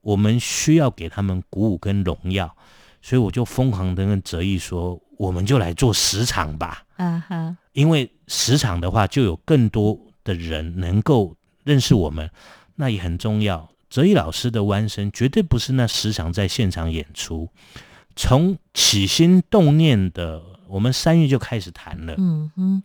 [0.02, 2.54] 我们需要给他们鼓舞跟荣耀，
[3.00, 12.28] 所以我就疯狂的跟哲毅说，我们就来做十场吧，啊哈，因为十场的话，就有更多的人能够认识我们，
[12.74, 13.70] 那也很重要。
[13.88, 17.48] 哲毅老师的弯身绝对不是那十场在现场演出，
[18.16, 22.82] 从起心动念的，我们三月就开始谈了，嗯哼，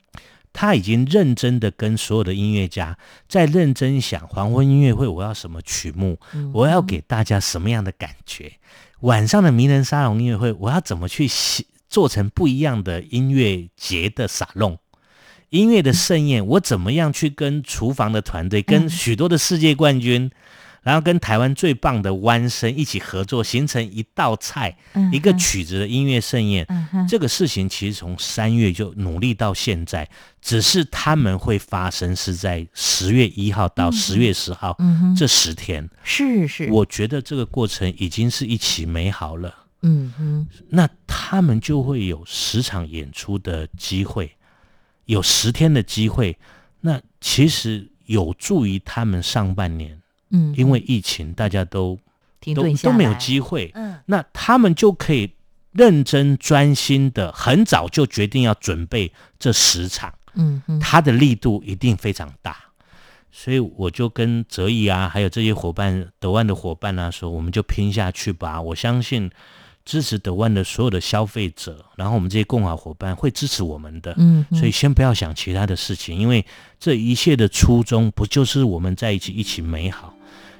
[0.51, 8.53] 他已经认真的跟所有的音乐家在认真想黄昏音乐会我要什么曲目，嗯我要给大家什么样的感觉？
[9.01, 14.77] 晚上的迷人沙龙音乐会我要怎么去写做成不一样的音乐节的沙龙？
[15.49, 20.29] 音乐的盛宴，我怎么样去跟厨房的团队，跟许多的世界冠军，
[20.81, 26.65] 然后跟台湾最棒的弯声一起合作，形成一道菜、嗯一个曲子的音乐盛宴。
[26.69, 30.09] 嗯，这个事情其实从三月就努力到现在，
[30.41, 34.77] 只是他们会发生是在十月一号到十月十号、
[35.17, 35.89] 这十天。
[36.03, 39.53] 是是，我觉得这个过程已经是一起美好了。
[39.81, 44.31] 嗯哼，那他们就会有十场演出的机会，
[45.05, 46.37] 有十天的机会。
[46.81, 49.98] 那其实有助于他们上半年，
[50.31, 51.97] 嗯，因为疫情大家都
[52.55, 55.31] 都都没有机会，嗯那他们就可以
[55.71, 62.57] 认真专心的，很早就决定要准备这十场，嗯哼，它的力度一定非常大。
[63.31, 68.59] 所以我就跟泽毅啊，还有这些伙伴，德万的伙伴啊，说我们就拼下去吧。
[68.59, 69.29] 我相信
[69.85, 74.15] 支持德万的所有的消费者，然后我们这些共好伙伴会支持我们的。
[74.17, 76.43] 嗯，所以先不要想其他的事情，因为
[76.79, 80.11] 这一切的初衷不就是我们在一起一起美好？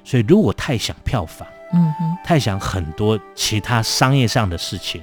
[0.04, 5.02] 所以如果太想票房，嗯哼，太想很多其他商业上的事情，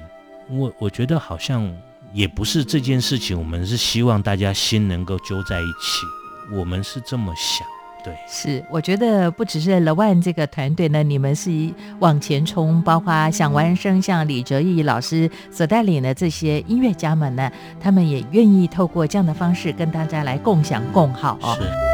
[0.50, 1.70] 我我觉得好像
[2.12, 3.38] 也不是这件事情。
[3.38, 7.66] 我们是希望大家心能够揪在一起，我们是这么想。
[8.04, 11.50] 对，是，我觉得不只是 The One 这个团队呢，你们是
[11.98, 21.56] 往前冲，包括像王生、像李哲义老师所带领的这些音乐家们呢，他们也愿意透过这样的方式跟大家来共享共好哦。
[21.60, 21.87] 是。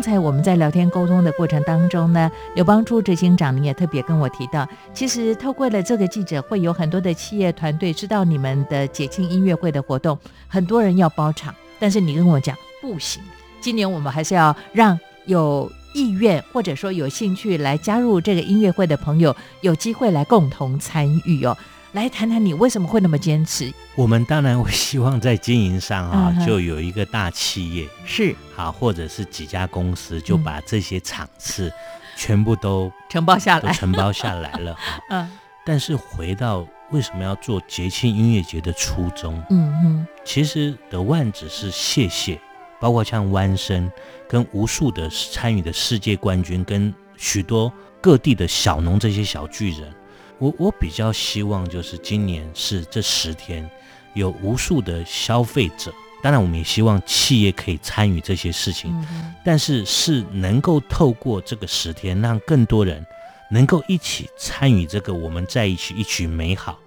[0.00, 13.22] 刚才我们在聊天沟通的过程当中呢，刘邦初执行长，你也特别跟我提到，其实透过了这个记者会，有很多的企业团队知道你们的节庆音乐会的活动，很多人要包场，但是你跟我讲不行，
[13.60, 21.54] 今年我们还是要让有意愿或者说有兴趣来加入这个音乐会的朋友有机会来共同参与哦。
[21.92, 23.72] 来谈谈你为什么会那么坚持？
[23.96, 31.72] 我们当然会希望在经营上啊，嗯就有一个大企业，是好，或者是几家公司，就把这些场次
[32.16, 34.74] 全部都承包下都来，承包下来了。
[34.74, 35.30] 哈 嗯
[35.62, 42.40] 但是回到为什么要做节庆音乐节的初衷，嗯嗯其实的万只是谢谢，
[42.80, 43.90] 包括像弯生
[44.28, 47.70] 跟无数的参与的世界冠军，跟许多
[48.00, 49.92] 各地的小农这些小巨人。
[50.40, 53.70] 我我比较希望就是今年是这十天，
[54.14, 63.04] 有无数的消费者，当然我们也希望企业可以参与这些事情，嗯但是是能够透过这个十天，让更多人
[63.50, 66.78] 能够一起参与这个我们在一起一起美好。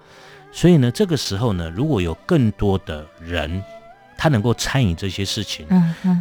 [0.52, 3.64] 所以呢，这个时候呢，如果有更多的人
[4.18, 5.68] 他能够参与这些事情，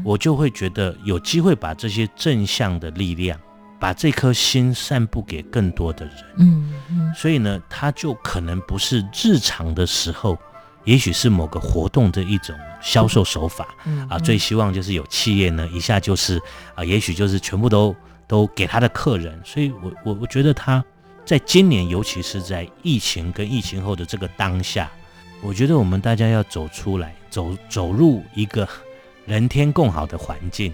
[0.05, 3.39] 我就会觉得有机会把这些正向的力量，
[3.83, 6.15] 把这颗心散布给更多的人。
[6.37, 10.39] 嗯嗯所以呢，它就可能不是日常的时候，
[10.85, 13.67] 也许是某个活动的一种销售手法。
[13.85, 16.41] 嗯啊，最希望就是有企业呢，一下就是
[16.77, 17.93] 啊，也许就是全部都
[18.29, 20.85] 都给他的客人，所以我我我觉得他
[21.25, 24.89] 在今年，尤其是在疫情跟疫情后的这个当下，
[25.43, 28.69] 我觉得我们大家要走出来，走走入一个
[29.27, 30.73] 人天共好的环境，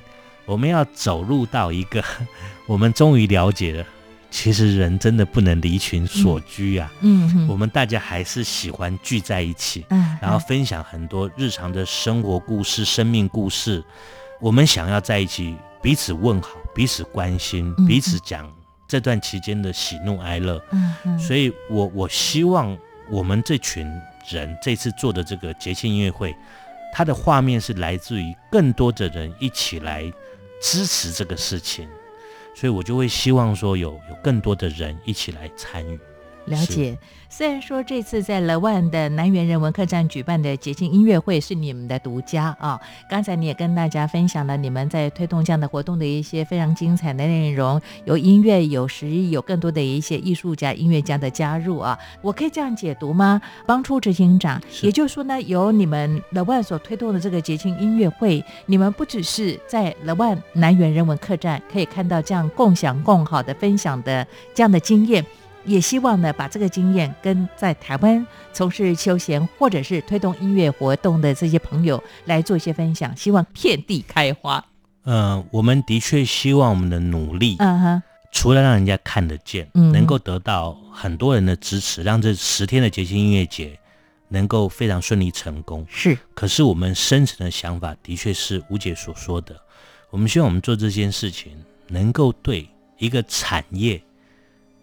[0.48, 2.02] 我们要走入到一个
[2.66, 3.84] 我们终于了解了，
[4.30, 9.84] 其实人真的不能离群所居啊，嗯我们大家还是喜欢聚在一起。
[9.90, 13.84] 嗯，然后分享很多日常的生活故事、生命故事。
[14.40, 18.50] 我们想要在一起，彼此问好，彼此关心嗯，彼此讲
[18.86, 20.62] 这段期间的喜怒哀乐。
[20.70, 22.76] 嗯嗯，所以我我希望
[23.10, 23.86] 我们这群
[24.30, 26.34] 人这次做的这个节庆音乐会，
[26.92, 30.10] 它的画面是来自于更多的人一起来
[30.60, 31.88] 支持这个事情，
[32.54, 35.98] 所以我就会希望说有有更多的人一起来参与。
[36.46, 36.96] 了解。
[37.38, 51.96] 虽然说这次在乐万的南园人文客栈举办的节庆音乐会是你们的独家啊，刚才你也跟大家分享了你们在推动这样的活动的一些非常精彩的内容，有音乐，有实艺，有更多的一些艺术家、音乐家的加入啊。
[52.22, 53.40] 我可以这样解读吗？
[53.64, 65.24] 帮出执行长，也就是说呢，由你们乐万所推动的这个节庆音乐会，你们不只是在乐万南园人文客栈可以看到这样共享共好的分享的这样的经验。
[65.68, 74.64] 也希望呢，把这个经验跟在台湾从事休闲或者是推动音乐活动的这些朋友来做一些分享，希望遍地开花。
[75.04, 78.02] 呃，我们的确希望我们的努力，嗯哼，
[78.32, 83.78] 除了让人家看得见，嗯能够得到很多人的支持，让这十天的节庆音乐节
[84.28, 85.86] 能够非常顺利成功。
[85.88, 89.56] 是，可是我们深层的想法的确是吴姐所说的，
[90.10, 91.52] 我们希望我们做这件事情
[91.88, 94.02] 能够对一个产业，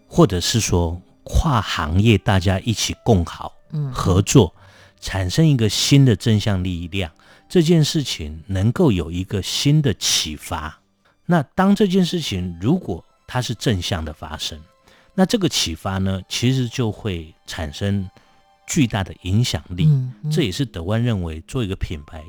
[0.06, 4.54] 或者是说跨行业大家一起共好嗯，合作，
[5.00, 7.10] 产生一个新的正向力量，
[7.48, 10.80] 这件事情能够有一个新的启发。
[11.26, 14.60] 那当这件事情如果它是正向的发生，
[15.14, 18.08] 那这个启发呢，其实就会产生
[18.68, 19.86] 巨大的影响力。
[19.86, 22.22] 嗯，嗯这也是德湾认为做一个品牌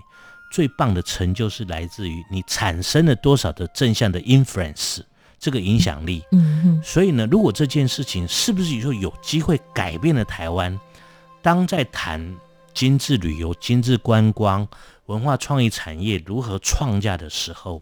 [0.51, 5.01] 最棒的成就是来自于你产生了多少的正向的 influence
[5.39, 6.23] 这个影响力。
[6.83, 10.79] 所以呢，如果这件事情是不是说有机会改变了台湾？
[11.41, 12.35] 当在谈
[12.73, 14.67] 精致旅游、精致观光、
[15.05, 17.81] 文化创意产业如何创价的时候，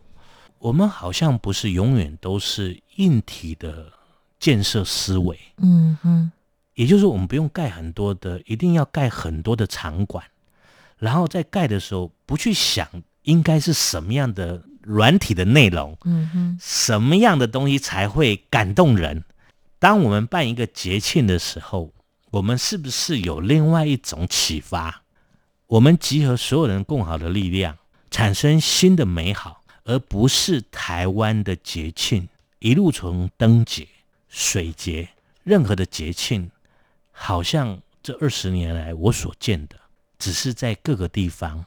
[0.60, 3.92] 我们好像不是永远都是硬体的
[4.40, 5.40] 建设思维。
[5.58, 6.32] 嗯哼，
[6.76, 10.24] 也就是，我们不用盖很多的，一定要盖很多的场馆，
[10.98, 12.88] 然后在盖的时候不去想
[13.24, 19.24] 应该是什么样的软体的内容，嗯哼，什么样的东西才会感动人。
[19.80, 21.92] 当我们办一个节庆的时候，
[22.30, 25.02] 我们是不是有另外一种启发？
[25.68, 27.78] 我们集合所有人共好的力量，
[28.12, 32.30] 产生新的美好，而不是台湾的节庆
[32.60, 33.88] 一路从灯节、
[34.30, 35.10] 水节，
[35.44, 36.52] 任何的节庆，
[37.12, 39.76] 好像这二十年来我所见的，
[40.20, 41.66] 只是在各个地方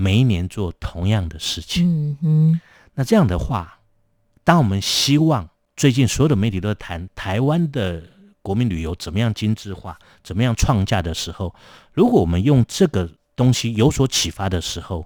[0.00, 1.84] 每一年做同样的事情。
[1.84, 2.60] 嗯哼，
[2.94, 3.80] 那这样的话，
[4.44, 8.00] 当我们希望最近所有的媒体都在谈台湾的
[8.40, 11.52] 国民旅游怎么样精致化、怎么样创价的时候，
[11.92, 15.04] 如果我们用这个东西有所启发的时候，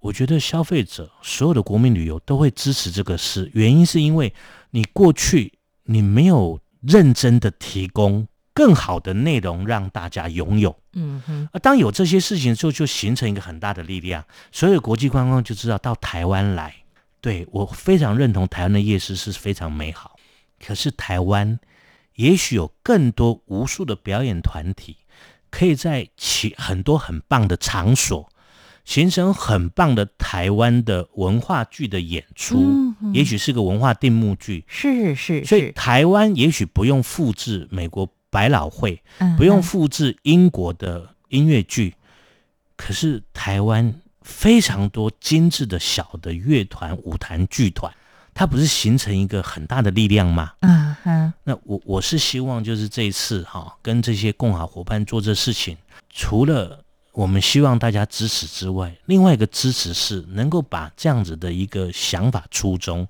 [0.00, 3.50] 我觉得消费者所有的国民旅游都会支持这个事。
[3.52, 4.32] 原因是因为
[4.70, 5.52] 你过去
[5.84, 10.74] 你没有认真的提供更好的内容让大家拥有。
[10.96, 16.74] 嗯哼，啊，当有这些事情之后，就形成一个很大的力量，所有国际观光就知道到台湾来。
[17.20, 20.16] 对我非常认同台湾的夜市是非常美好，
[20.64, 21.58] 可是台湾
[22.14, 24.98] 也许有更多无数的表演团体，
[25.50, 28.28] 可以在其很多很棒的场所，
[28.84, 32.94] 形成很棒的台湾的文化剧的演出，嗯。
[33.00, 41.94] 哼也许是个文化定目剧，是是所以，台湾也许不用复制美国百老汇，嗯不用哼复制英国的音乐剧，
[42.76, 47.92] 可是台湾非常多精致的小的乐团、舞团、剧团，
[48.34, 50.52] 它不是形成一个很大的力量吗？
[50.60, 55.76] 嗯哼，那我我是希望就是这一次哈、跟这些共好伙伴做这事情，
[56.10, 63.06] 除了我们希望大家支持之外，另外一个支持是能够把这样子的一个想法初衷，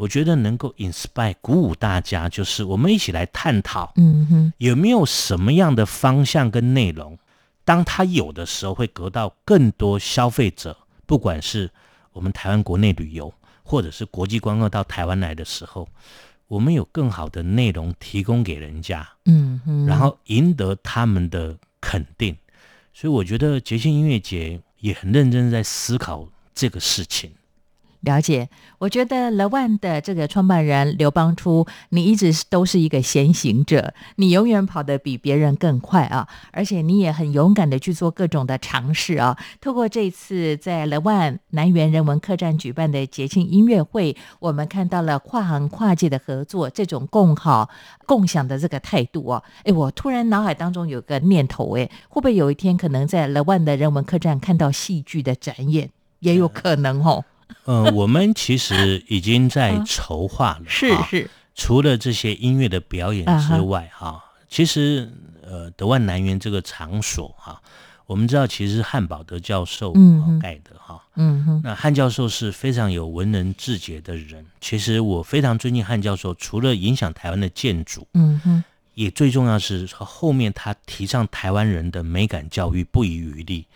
[0.00, 7.18] 我觉得能够 inspire 鼓舞大家，就是我们一起来探讨，嗯哼，有没有什么样的方向跟内容，
[7.66, 10.74] 当它有的时候，会得到更多消费者，
[11.04, 11.70] 不管是
[12.12, 13.30] 我们台湾国内旅游，
[13.62, 15.86] 或者是国际观光到台湾来的时候，
[16.48, 22.34] 我们有更好的内容提供给人家，嗯哼，然后赢得他们的肯定。
[22.94, 27.30] 所以我觉得节庆音乐节也很认真在思考这个事情。
[28.00, 28.48] 了解，
[28.78, 36.26] 我觉得 The One 的这个创办人刘邦初，你一直都是一个先行者，你永远跑得比别人更快啊！
[36.50, 39.36] 而且你也很勇敢的去做各种的尝试啊。
[39.60, 47.68] 透过这次在 The One 南园人文客栈举办的节庆音乐会，我们看到了跨行跨界的合作，这种共好
[48.06, 49.42] 共享的这个态度哦。
[49.64, 55.90] 哎，我突然脑海当中有个念头，哎，会不会有一天可能在 The One 的人文客栈看到戏剧的展演，
[56.20, 57.26] 也有可能哦。
[57.64, 65.10] 呃， 我们其实已经在筹划了，哈是是，除了这些音乐的表演之外，哈、其实
[65.42, 67.60] 呃，德万南园这个场所哈、
[68.06, 69.92] 我们知道其实是汉堡德教授、
[70.40, 83.66] 盖的哈、嗯哼，那汉教授是非常有文人志节的人，其实我非常尊敬汉教授，除了影响台湾的建筑，嗯哼，也最重要是后面他提倡台湾人的美感教育不遗余力，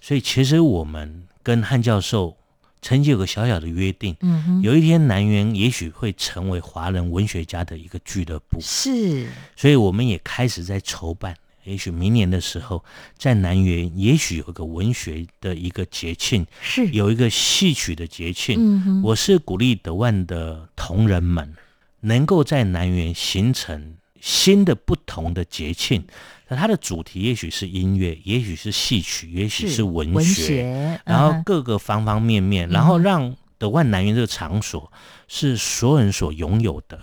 [0.00, 2.36] 所以其实我们跟汉教授
[2.80, 9.26] 曾经有个小小的约定，嗯哼，有一天南园也许会成为华人文学家的一个俱乐部，是，
[9.56, 11.36] 所以我们也开始在筹办。
[11.64, 12.82] 也许明年的时候，
[13.18, 18.56] 在南园也许有一个文学的一个节庆，是，有一个戏曲的节庆。
[18.58, 21.54] 嗯哼，我是鼓励德万的同仁们
[22.00, 26.02] 能够在南园形成新的不同的节庆。
[26.48, 34.90] 那它的主题也许是音乐，也许是戏曲，也许是文文学，然后各个方方面面，然后让德万南园这个场所
[35.28, 36.98] 是所有人所拥有的。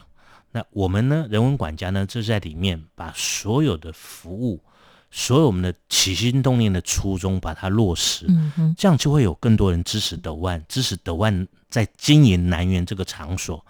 [0.51, 4.63] 那我们呢，人文管家呢，就在里面把所有的服务，
[5.11, 8.25] 所有我们的起心动念的初衷，把它落实。
[8.29, 13.63] 嗯，这样就会有更多人支持德万，支持德万在经营南园这个场所。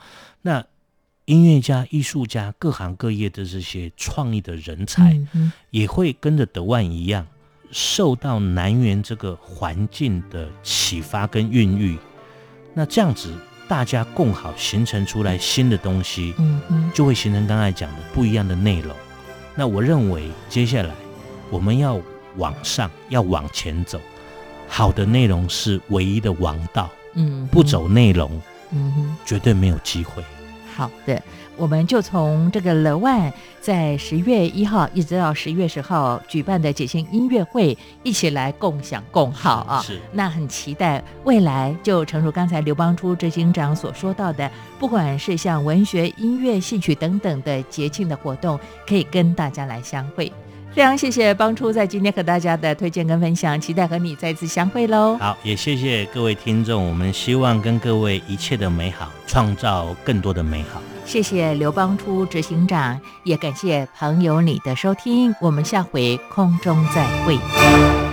[0.44, 0.64] 那
[1.26, 5.20] 音乐家、艺术家、各行各业的这些创意的人才，
[5.72, 7.26] 也会跟着德万一样，
[7.72, 11.98] 受到南园这个环境的启发跟孕育。
[12.76, 13.34] 那这样子，
[13.68, 18.96] 大家共好形成出来新的东西，嗯哼，就会形成刚才讲的不一样的内容。
[19.56, 20.94] 那我认为接下来
[21.50, 22.00] 我们要
[22.38, 24.00] 往上，要往前走。
[24.68, 28.40] 好的内容是唯一的王道，嗯，不，走内容
[28.72, 29.16] 嗯。
[29.26, 30.24] 绝对没有机会。
[30.76, 31.22] 好的，
[31.56, 39.82] 我们就从这个乐万在十月一号一直到十月十号举办的节庆音乐会一起来共享共好啊。
[39.82, 50.30] 是那很期待未来，就诚如刚才刘邦初执行长所说到的，不管是像文学、音乐、戏曲等等的节庆的活动，可以跟大家来相会。
[50.76, 55.18] 非常谢谢帮初在今天和大家的推荐跟分享，期待和你再次相会喽。
[55.18, 60.82] 好，也谢谢各位听众，我们希望跟各位一切的美好，创造更多的美好。
[61.06, 68.05] 谢谢刘邦初执行长，也感谢朋友你的收听，我们下回空中再会。